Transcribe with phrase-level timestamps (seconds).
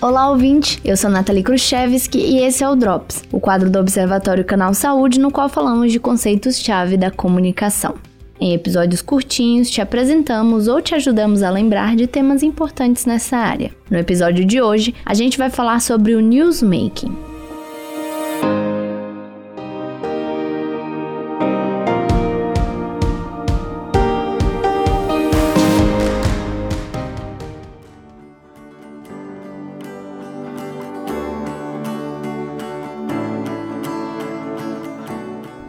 [0.00, 0.78] Olá, ouvinte!
[0.84, 5.18] Eu sou Nathalie Khrushchevski e esse é o Drops, o quadro do Observatório Canal Saúde,
[5.18, 7.96] no qual falamos de conceitos-chave da comunicação.
[8.40, 13.72] Em episódios curtinhos, te apresentamos ou te ajudamos a lembrar de temas importantes nessa área.
[13.90, 17.37] No episódio de hoje, a gente vai falar sobre o newsmaking.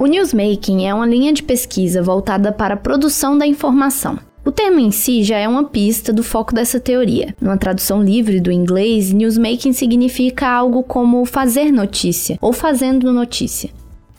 [0.09, 4.18] Newsmaking é uma linha de pesquisa voltada para a produção da informação.
[4.44, 7.35] O termo em si já é uma pista do foco dessa teoria.
[7.40, 13.70] Numa tradução livre do inglês, newsmaking significa algo como fazer notícia ou fazendo notícia.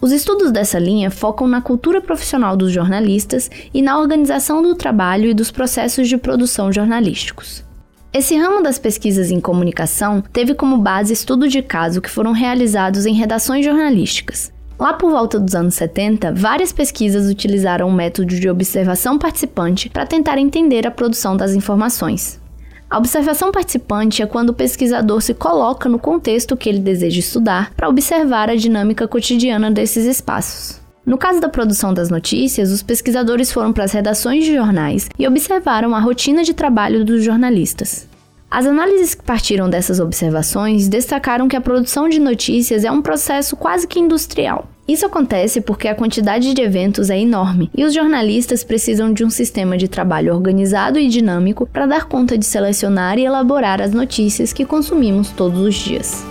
[0.01, 5.29] Os estudos dessa linha focam na cultura profissional dos jornalistas e na organização do trabalho
[5.29, 7.65] e dos processos de produção jornalísticos.
[8.13, 13.07] Esse ramo das pesquisas em comunicação teve como base estudos de caso que foram realizados
[13.07, 14.52] em redações jornalísticas.
[14.80, 20.06] Lá por volta dos anos 70, várias pesquisas utilizaram o método de observação participante para
[20.06, 22.40] tentar entender a produção das informações.
[22.88, 27.74] A observação participante é quando o pesquisador se coloca no contexto que ele deseja estudar
[27.76, 30.80] para observar a dinâmica cotidiana desses espaços.
[31.04, 35.28] No caso da produção das notícias, os pesquisadores foram para as redações de jornais e
[35.28, 38.08] observaram a rotina de trabalho dos jornalistas.
[38.51, 43.57] As análises que partiram dessas observações destacaram que a produção de notícias é um processo
[43.57, 44.68] quase que industrial.
[44.88, 49.30] Isso acontece porque a quantidade de eventos é enorme e os jornalistas precisam de um
[49.30, 54.52] sistema de trabalho organizado e dinâmico para dar conta de selecionar e elaborar as notícias
[54.52, 56.24] que consumimos todos os dias.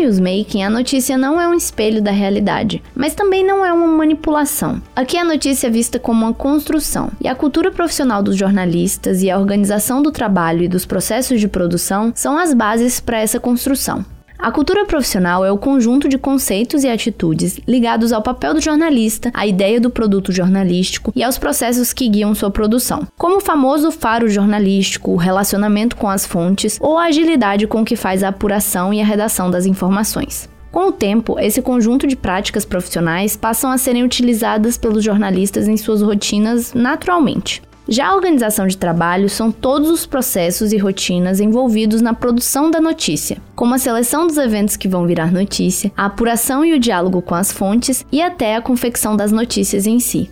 [0.00, 4.80] Newsmaking, a notícia não é um espelho da realidade, mas também não é uma manipulação.
[4.96, 9.30] Aqui a notícia é vista como uma construção, e a cultura profissional dos jornalistas e
[9.30, 14.04] a organização do trabalho e dos processos de produção são as bases para essa construção.
[14.42, 19.30] A cultura profissional é o conjunto de conceitos e atitudes ligados ao papel do jornalista,
[19.34, 23.90] à ideia do produto jornalístico e aos processos que guiam sua produção, como o famoso
[23.90, 28.94] faro jornalístico, o relacionamento com as fontes ou a agilidade com que faz a apuração
[28.94, 30.48] e a redação das informações.
[30.72, 35.76] Com o tempo, esse conjunto de práticas profissionais passam a serem utilizadas pelos jornalistas em
[35.76, 37.60] suas rotinas naturalmente.
[37.92, 42.80] Já a organização de trabalho são todos os processos e rotinas envolvidos na produção da
[42.80, 47.20] notícia, como a seleção dos eventos que vão virar notícia, a apuração e o diálogo
[47.20, 50.30] com as fontes e até a confecção das notícias em si.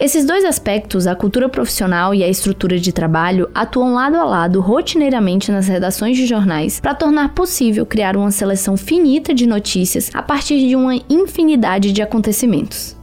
[0.00, 4.60] Esses dois aspectos, a cultura profissional e a estrutura de trabalho, atuam lado a lado
[4.60, 10.22] rotineiramente nas redações de jornais para tornar possível criar uma seleção finita de notícias a
[10.22, 12.96] partir de uma infinidade de acontecimentos.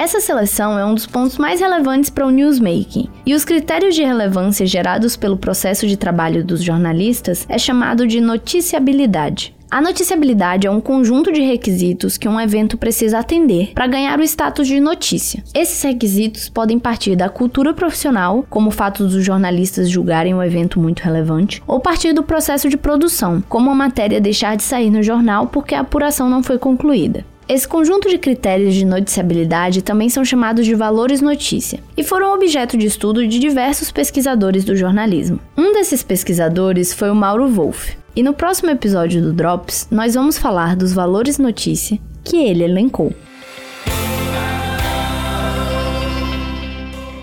[0.00, 4.02] Essa seleção é um dos pontos mais relevantes para o newsmaking, e os critérios de
[4.02, 9.54] relevância gerados pelo processo de trabalho dos jornalistas é chamado de noticiabilidade.
[9.70, 14.22] A noticiabilidade é um conjunto de requisitos que um evento precisa atender para ganhar o
[14.22, 15.44] status de notícia.
[15.52, 20.80] Esses requisitos podem partir da cultura profissional, como o fato dos jornalistas julgarem o evento
[20.80, 25.02] muito relevante, ou partir do processo de produção, como a matéria deixar de sair no
[25.02, 27.22] jornal porque a apuração não foi concluída.
[27.50, 32.76] Esse conjunto de critérios de noticiabilidade também são chamados de valores notícia e foram objeto
[32.78, 35.40] de estudo de diversos pesquisadores do jornalismo.
[35.58, 37.98] Um desses pesquisadores foi o Mauro Wolff.
[38.14, 43.12] E no próximo episódio do Drops, nós vamos falar dos valores notícia que ele elencou.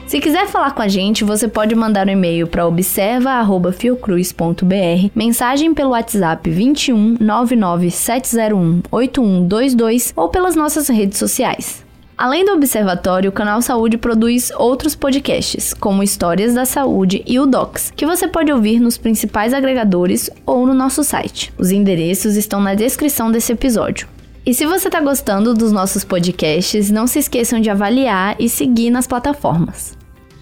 [0.07, 5.89] Se quiser falar com a gente, você pode mandar um e-mail para observa@fiocruz.br, mensagem pelo
[5.89, 11.85] WhatsApp 21 99701 8122 ou pelas nossas redes sociais.
[12.17, 17.45] Além do Observatório, o Canal Saúde produz outros podcasts, como Histórias da Saúde e o
[17.45, 21.51] Docs, que você pode ouvir nos principais agregadores ou no nosso site.
[21.57, 24.07] Os endereços estão na descrição desse episódio.
[24.45, 28.89] E se você está gostando dos nossos podcasts, não se esqueçam de avaliar e seguir
[28.89, 29.96] nas plataformas.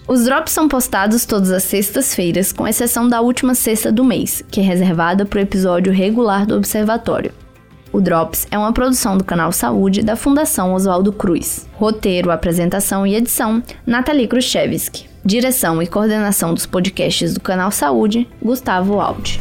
[0.08, 4.60] Os drops são postados todas as sextas-feiras, com exceção da última sexta do mês, que
[4.60, 7.32] é reservada para o episódio regular do Observatório.
[7.92, 11.66] O Drops é uma produção do canal Saúde da Fundação Oswaldo Cruz.
[11.72, 15.08] Roteiro, apresentação e edição: Nathalie Khrushchevski.
[15.24, 19.40] Direção e coordenação dos podcasts do canal Saúde: Gustavo Aldi.